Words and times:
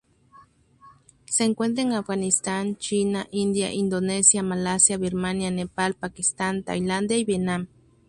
Se 1.25 1.43
encuentra 1.43 1.83
en 1.83 1.93
Afganistán, 1.93 2.75
China, 2.75 3.27
India, 3.29 3.71
Indonesia, 3.71 4.41
Malasia, 4.41 4.97
Birmania, 4.97 5.51
Nepal, 5.51 5.93
Pakistán, 5.93 6.63
Tailandia 6.63 7.17
y 7.17 7.23
Vietnam. 7.23 7.67